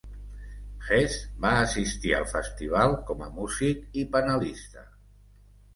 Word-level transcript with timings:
Hess 0.87 1.17
va 1.43 1.51
assistir 1.65 2.15
al 2.21 2.27
festival 2.33 2.97
com 3.11 3.25
a 3.27 3.31
músic 3.39 4.03
i 4.05 4.11
panelista. 4.17 4.89